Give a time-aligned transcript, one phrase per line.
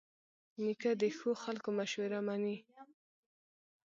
[0.63, 2.57] نیکه د ښو خلکو مشوره منې.